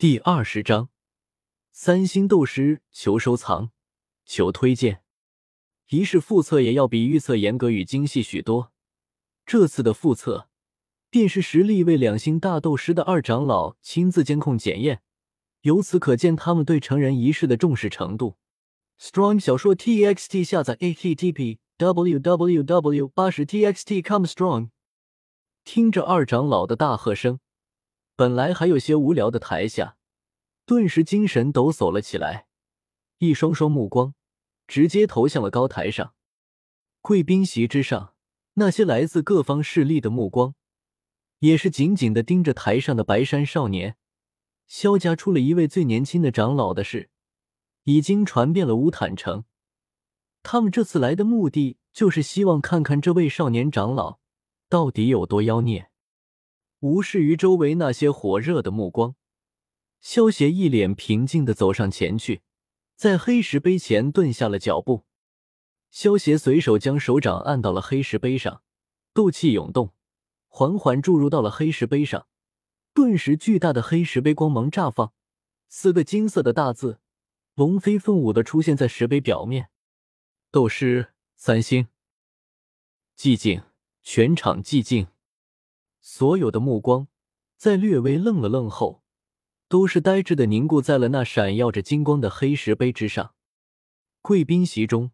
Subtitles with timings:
[0.00, 0.90] 第二十章，
[1.72, 3.72] 三星斗师求收藏，
[4.24, 5.02] 求推荐。
[5.88, 8.70] 仪式复测也要比预测严格与精细许多。
[9.44, 10.48] 这次的复测，
[11.10, 15.02] 便是实力为两星大斗师的二长老亲自监控检验，
[15.62, 18.36] 由此可见他们对成人仪式的重视程度。
[19.00, 24.68] Strong 小说 TXT 下载 http www 八十 txt come strong。
[25.64, 27.40] 听着二长老的大喝声。
[28.18, 29.96] 本来还有些无聊的台下，
[30.66, 32.48] 顿时精神抖擞了起来，
[33.18, 34.12] 一双双目光
[34.66, 36.14] 直接投向了高台上。
[37.00, 38.14] 贵宾席之上，
[38.54, 40.56] 那些来自各方势力的目光
[41.38, 43.96] 也是紧紧的盯着台上的白山少年。
[44.66, 47.10] 萧家出了一位最年轻的长老的事，
[47.84, 49.44] 已经传遍了乌坦城。
[50.42, 54.18] 他们这次来的目的，就是希望看看这位少年长老
[54.68, 55.87] 到底有多妖孽。
[56.80, 59.16] 无视于周围那些火热的目光，
[60.00, 62.42] 萧协一脸平静的走上前去，
[62.94, 65.04] 在黑石碑前顿下了脚步。
[65.90, 68.62] 萧协随手将手掌按到了黑石碑上，
[69.12, 69.92] 斗气涌动，
[70.46, 72.28] 缓缓注入到了黑石碑上，
[72.94, 75.12] 顿时巨大的黑石碑光芒绽放，
[75.68, 77.00] 四个金色的大字
[77.54, 79.70] 龙飞凤舞的出现在石碑表面。
[80.52, 81.88] 斗师三星。
[83.16, 83.62] 寂静，
[84.02, 85.08] 全场寂静。
[86.00, 87.08] 所有的目光
[87.56, 89.02] 在略微愣了愣后，
[89.68, 93.34] 都是呆滞的凝固在了那闪耀着金光的黑石碑之上。
[94.22, 95.12] 贵宾席中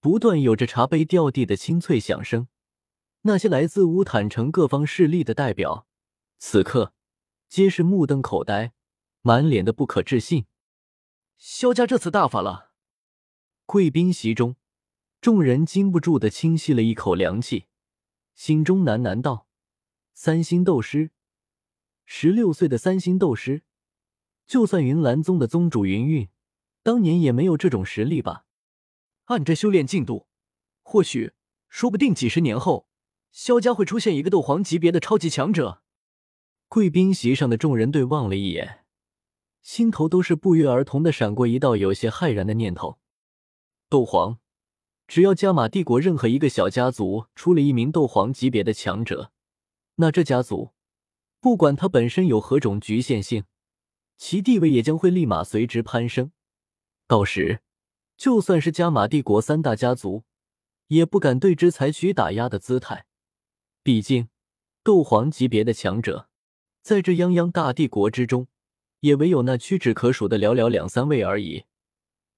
[0.00, 2.48] 不断有着茶杯掉地的清脆响声。
[3.22, 5.88] 那些来自乌坦城各方势力的代表，
[6.38, 6.94] 此刻
[7.48, 8.72] 皆是目瞪口呆，
[9.22, 10.46] 满脸的不可置信。
[11.36, 12.70] 萧家这次大发了！
[13.66, 14.54] 贵宾席中，
[15.20, 17.66] 众人禁不住的轻吸了一口凉气，
[18.36, 19.47] 心中喃喃道。
[20.20, 21.12] 三星斗师，
[22.04, 23.62] 十六岁的三星斗师，
[24.48, 26.28] 就算云岚宗的宗主云韵，
[26.82, 28.44] 当年也没有这种实力吧？
[29.26, 30.26] 按这修炼进度，
[30.82, 31.34] 或许，
[31.68, 32.88] 说不定几十年后，
[33.30, 35.84] 萧家会出现一个斗皇级别的超级强者。
[36.66, 38.84] 贵宾席上的众人对望了一眼，
[39.62, 42.98] 心头都是不约而同的闪过一道有些骇然的念头：
[43.88, 44.40] 斗皇，
[45.06, 49.30] 只要加玛帝国任何一个小家族出了一名斗皇级别的强者。
[50.00, 50.70] 那这家族，
[51.40, 53.44] 不管他本身有何种局限性，
[54.16, 56.30] 其地位也将会立马随之攀升。
[57.08, 57.62] 到时，
[58.16, 60.22] 就算是加玛帝国三大家族，
[60.86, 63.06] 也不敢对之采取打压的姿态。
[63.82, 64.28] 毕竟，
[64.84, 66.28] 斗皇级别的强者，
[66.80, 68.46] 在这泱泱大帝国之中，
[69.00, 71.64] 也唯有那屈指可数的寥寥两三位而已。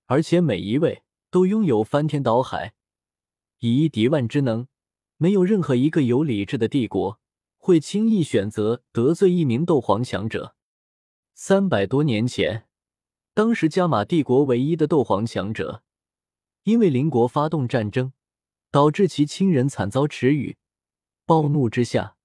[0.06, 2.72] 而且每一位都拥有翻天倒海、
[3.58, 4.66] 以一敌万之能，
[5.18, 7.20] 没有任何一个有理智的帝国。
[7.62, 10.56] 会轻易选择得罪一名斗皇强者。
[11.34, 12.66] 三百多年前，
[13.34, 15.82] 当时加玛帝国唯一的斗皇强者，
[16.64, 18.12] 因为邻国发动战争，
[18.70, 20.54] 导致其亲人惨遭耻辱，
[21.26, 22.16] 暴怒之下，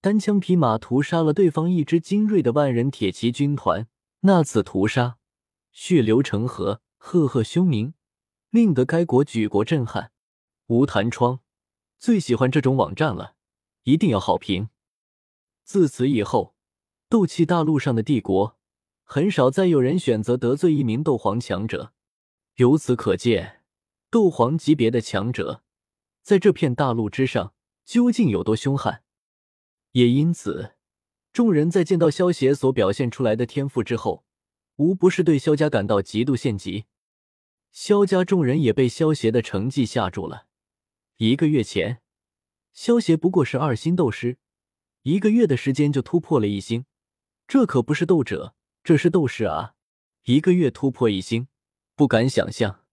[0.00, 3.86] 单枪匹马屠杀了对方一支精锐的万人铁骑军团。
[4.22, 5.18] 那次屠杀，
[5.72, 7.94] 血流成河，赫赫凶名，
[8.50, 10.12] 令得该国举国震撼。
[10.66, 11.40] 无弹窗
[11.98, 13.34] 最喜欢这种网站了，
[13.84, 14.68] 一定要好评。
[15.70, 16.56] 自此以后，
[17.08, 18.58] 斗气大陆上的帝国
[19.04, 21.92] 很少再有人选择得罪一名斗皇强者。
[22.56, 23.62] 由此可见，
[24.10, 25.62] 斗皇级别的强者
[26.22, 27.54] 在这片大陆之上
[27.84, 29.04] 究竟有多凶悍。
[29.92, 30.72] 也因此，
[31.32, 34.24] 众人在见到萧协所表现出来的天赋之后，
[34.74, 36.86] 无不是对萧家感到极度羡极。
[37.70, 40.48] 萧家众人也被萧协的成绩吓住了。
[41.18, 42.02] 一个月前，
[42.72, 44.38] 萧协不过是二星斗师。
[45.02, 46.84] 一个月的时间就突破了一星，
[47.48, 49.74] 这可不是斗者，这是斗士啊！
[50.24, 51.48] 一个月突破一星，
[51.94, 52.84] 不敢想象。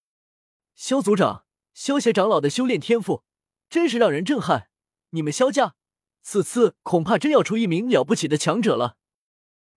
[0.73, 3.23] 萧族长、萧协长老的修炼天赋
[3.69, 4.69] 真是让人震撼。
[5.09, 5.75] 你们萧家
[6.21, 8.97] 此次恐怕真要出一名了不起的强者了。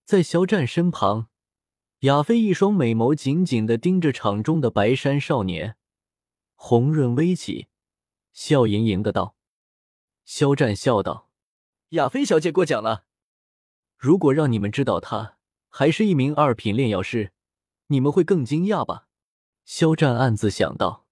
[0.05, 1.29] 在肖战身旁，
[2.01, 5.76] 亚飞一双美眸紧紧的盯着场中的白山少年，
[6.55, 7.69] 红润微起，
[8.33, 9.35] 笑盈盈的道
[10.25, 11.29] ：“肖战笑道。”
[11.90, 13.04] 亚菲小姐过奖了。
[13.96, 15.38] 如果让你们知道她
[15.69, 17.32] 还是一名二品炼药师，
[17.88, 19.08] 你们会更惊讶吧？
[19.64, 21.06] 肖战暗自想到。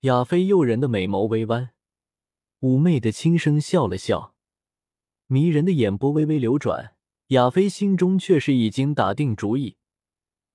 [0.00, 1.70] 亚菲诱人的美眸微弯，
[2.60, 4.34] 妩媚的轻声笑了笑，
[5.26, 6.96] 迷人的眼波微微流转。
[7.28, 9.78] 亚菲心中却是已经打定主意，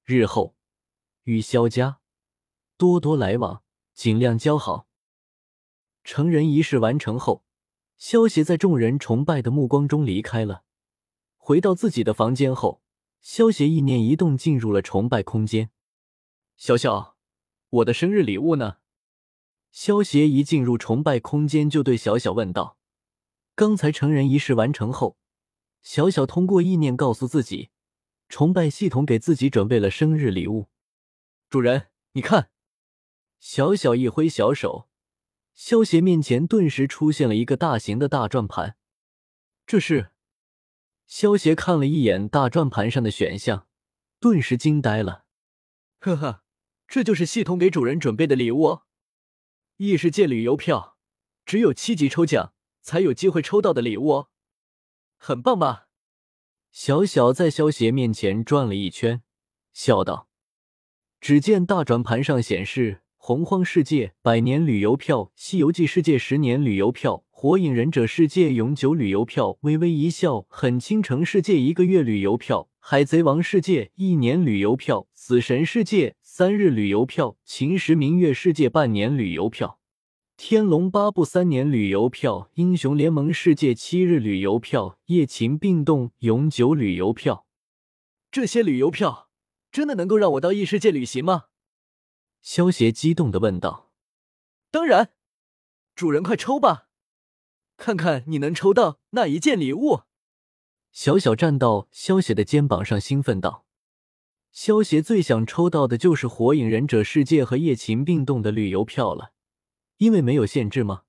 [0.04, 0.56] 日后
[1.24, 2.00] 与萧家
[2.78, 3.64] 多多来往，
[3.94, 4.88] 尽量交好。
[6.04, 7.46] 成人仪式完成后。
[8.00, 10.64] 萧协在众人崇拜的目光中离开了。
[11.38, 12.82] 回到自己的房间后，
[13.20, 15.70] 萧协意念一动，进入了崇拜空间。
[16.56, 17.18] 小小，
[17.70, 18.78] 我的生日礼物呢？
[19.72, 22.78] 萧协一进入崇拜空间，就对小小问道
[23.54, 25.18] ：“刚才成人仪式完成后，
[25.82, 27.70] 小小通过意念告诉自己，
[28.30, 30.70] 崇拜系统给自己准备了生日礼物。
[31.50, 32.50] 主人，你看。”
[33.40, 34.89] 小小一挥小手，
[35.62, 38.78] 萧协面前顿时出现了一个大型的大转盘。
[39.68, 40.12] 这是？
[41.06, 43.68] 萧协看了一眼大转盘上的选项，
[44.22, 45.26] 顿时惊呆了。
[46.00, 46.44] 呵呵，
[46.88, 48.68] 这就是系统给主人准备的礼物。
[48.70, 48.84] 哦
[49.76, 50.98] 异世界旅游票，
[51.46, 54.30] 只有七级抽奖才有机会抽到的礼物，哦
[55.18, 55.90] 很棒吧？
[56.72, 59.24] 小小在萧协面前转了一圈，
[59.74, 60.30] 笑道。
[61.20, 76.16] 只见大转盘上显示：洪荒世界百年旅游票、西游记世界十年旅游票、火影忍者世界永久旅游票、微微一笑很倾城世界一个月旅游票、海贼王世界一年旅游票、死神世界。
[76.24, 79.80] 三日旅游票，秦时明月世界半年旅游票，
[80.38, 87.46] 天龙八部三年旅游票，英雄联盟世界七日旅游票，夜勤并动永久旅游票。
[88.32, 89.28] 这些旅游票
[89.70, 91.48] 真的能够让我到异世界旅行吗？
[92.42, 93.92] 萧协激动的问道。
[94.72, 95.14] 当然，
[95.96, 96.88] 主人快抽吧，
[97.78, 100.02] 看看你能抽到哪一件礼物。
[100.92, 103.66] 小小站到萧协的肩膀上，兴奋道。
[104.52, 109.34] 萧协最想抽到的就是《火影忍者世界》和《夜勤并动》的旅游票了，
[109.98, 111.04] 因为没有限制吗？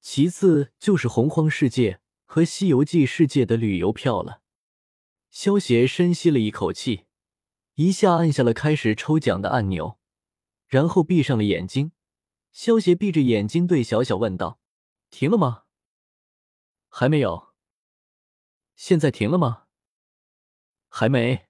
[0.00, 1.92] 其次就是《洪荒世界》
[2.24, 4.40] 和《西游记世界》的旅游票了。
[5.30, 7.04] 萧协深吸了一口气，
[7.74, 9.97] 一下按下了开始抽奖的按钮，
[10.68, 11.92] 然后闭上了眼睛。
[12.52, 14.60] 萧邪闭着眼睛对小小问道
[15.10, 15.64] ：“停了吗
[16.88, 17.54] ？”“还没有。
[18.74, 19.66] ”“现在停了吗
[20.88, 21.48] ？”“还没。”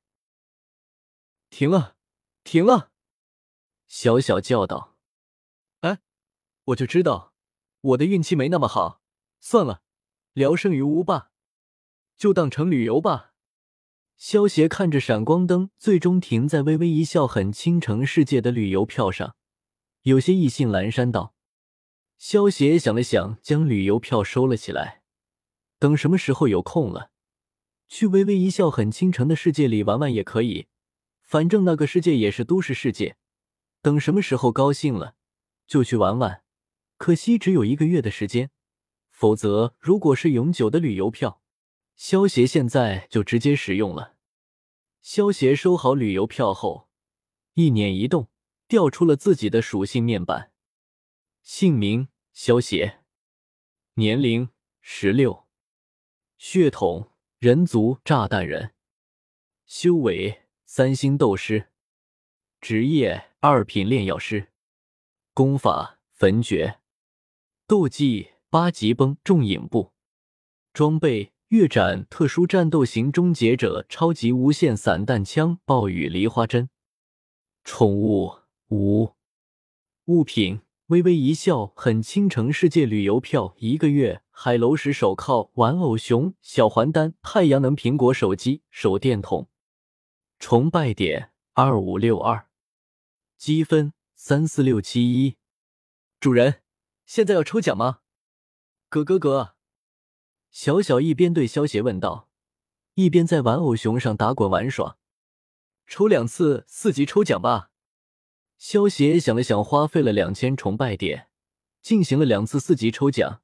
[1.50, 1.96] 停了，
[2.44, 2.92] 停了！
[3.86, 4.96] 小小叫道
[5.80, 6.00] ：“哎，
[6.64, 7.32] 我就知道
[7.80, 9.00] 我的运气没那么好，
[9.40, 9.82] 算了，
[10.34, 11.32] 聊胜于无吧，
[12.16, 13.27] 就当成旅游吧。”
[14.18, 19.36] 萧协看着闪光灯，最终停在“微微一笑很倾城世界”的旅游票上，
[20.02, 21.34] 有些意兴阑珊道
[22.18, 25.02] ：“萧协想了想，将旅游票收了起来，
[25.78, 27.12] 等什么时候有空了，
[27.86, 30.66] 去“微微一笑很倾城”的世界里玩玩也可以。”
[31.22, 33.16] 反正那个世界也是都市世界，
[33.80, 35.14] 等什么时候高兴了
[35.64, 36.42] 就去玩玩。
[36.96, 38.50] 可惜只有一个月的时间，
[39.10, 41.40] 否则如果是永久的旅游票，
[41.98, 44.16] 萧协现在就直接使用了。
[45.02, 46.88] 萧协收好旅游票后，
[47.54, 48.30] 意念一动，
[48.68, 50.52] 调出了自己的属性面板：
[51.42, 53.00] 姓名萧协，
[53.94, 54.48] 年龄
[54.80, 55.46] 十六，
[56.38, 58.74] 血统人族炸弹人，
[59.66, 60.44] 修为。
[60.70, 61.70] 三星斗师，
[62.60, 64.52] 职业二品炼药师，
[65.32, 66.80] 功法焚诀，
[67.66, 69.94] 斗技八级崩重影步，
[70.74, 76.68] 装备月斩特殊战斗型终结者超级无限散弹枪暴雨梨花针，
[77.64, 79.14] 宠物无
[80.04, 89.48] 物品微微一笑很倾城世界旅游票一个月海楼石手铐玩偶熊小环丹太阳能苹果手机手电筒。
[90.38, 92.48] 崇拜点二五六二，
[93.38, 95.36] 积分三四六七一。
[96.20, 96.60] 主人，
[97.06, 98.00] 现在要抽奖吗？
[98.90, 99.54] 咯咯咯！
[100.50, 102.28] 小小一边对萧协问道，
[102.94, 104.98] 一边在玩偶熊上打滚玩耍。
[105.86, 107.70] 抽两次四级抽奖吧。
[108.56, 111.28] 萧协想了想，花费了两千崇拜点，
[111.80, 113.40] 进行了两次四级抽奖。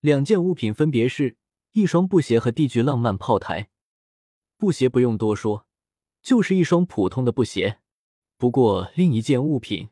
[0.00, 1.36] 两件物品分别是
[1.72, 3.70] 一双布鞋和地具浪漫炮台。
[4.56, 5.66] 布鞋不用多说。
[6.22, 7.80] 就是一双普通的布鞋，
[8.38, 9.90] 不过另一件物品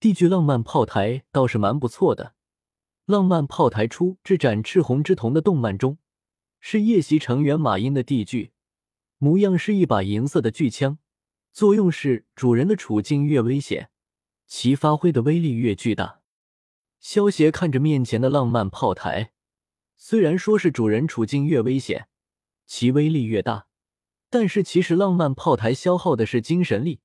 [0.00, 2.34] 地具浪漫炮台倒是蛮不错的。
[3.12, 5.98] 浪漫炮台出自《斩赤红之瞳》的动漫中，
[6.60, 8.52] 是夜袭成员马英的地具，
[9.18, 10.96] 模样是一把银色的巨枪，
[11.52, 13.90] 作用是主人的处境越危险，
[14.46, 16.22] 其发挥的威力越巨大。
[17.00, 19.32] 萧协看着面前的浪漫炮台，
[19.94, 22.08] 虽然说是主人处境越危险，
[22.64, 23.66] 其威力越大。
[24.30, 27.00] 但是其实浪漫炮台消耗的是精神力，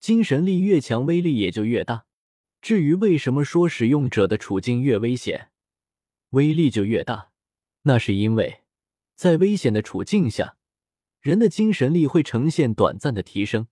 [0.00, 2.05] 精神力越强，威力也就越大。
[2.60, 5.50] 至于为什么说使用者的处境越危险，
[6.30, 7.30] 威力就越大，
[7.82, 8.62] 那是因为
[9.14, 10.56] 在危险的处境下，
[11.20, 13.68] 人的精神力会呈现短暂的提升。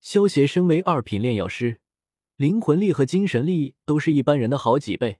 [0.00, 1.80] 萧协身为二品炼药师，
[2.36, 5.18] 灵魂力和精神力都是一般人的好几倍，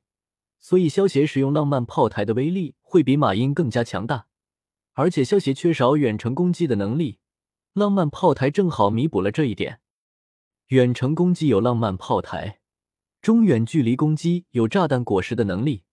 [0.58, 4.26] 所以萧协使用浪漫炮台的威力会比马英更加强大。
[4.92, 7.18] 而且萧协缺少远程攻击的能力，
[7.72, 9.80] 浪漫炮台正好弥补了这一点。
[10.68, 12.57] 远程攻击有浪漫炮台，
[13.28, 15.84] 中远距离攻击有炸弹果实的能力，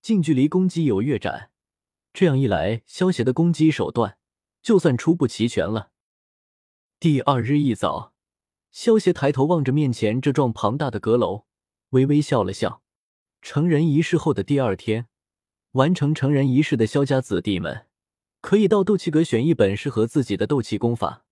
[0.00, 1.50] 近距离攻击有月斩。
[2.12, 4.16] 这样一来，萧协的攻击手段
[4.62, 5.90] 就算初步齐全了。
[7.00, 8.12] 第二日一早，
[8.70, 11.46] 萧协抬头望着面前这幢庞大的阁楼，
[11.88, 12.84] 微微笑了笑。
[13.42, 15.08] 成人仪式后的第二天，
[15.72, 17.88] 完成成人仪式的萧家子弟们
[18.40, 21.24] 可以到斗气阁选一本适合自己的斗气功法。